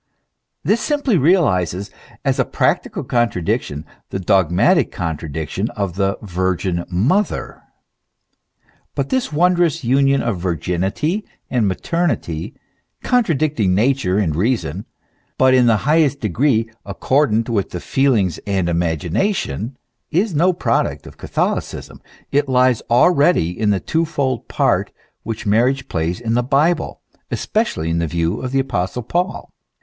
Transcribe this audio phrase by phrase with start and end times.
[0.63, 1.91] This simply realizes,
[2.25, 7.61] as a practical contradiction, the dogmatic contradiction of the Virgin Mother.
[8.95, 12.55] But this wondrous union of virginity and maternity,
[13.03, 14.85] contradicting nature and reason,
[15.37, 19.77] but in the highest degree accordant with the feelings and imagination,
[20.09, 24.91] is no product of Catholicism; it lies already in the twofold part
[25.21, 29.53] which marriage plays in the Bible, especially in the view of the Apostle Paul.